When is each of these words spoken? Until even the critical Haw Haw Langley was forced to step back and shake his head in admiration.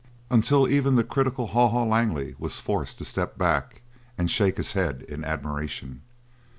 Until 0.31 0.67
even 0.67 0.95
the 0.95 1.03
critical 1.03 1.45
Haw 1.45 1.67
Haw 1.69 1.83
Langley 1.83 2.33
was 2.39 2.59
forced 2.59 2.97
to 2.97 3.05
step 3.05 3.37
back 3.37 3.83
and 4.17 4.31
shake 4.31 4.57
his 4.57 4.71
head 4.73 5.03
in 5.03 5.23
admiration. 5.23 6.01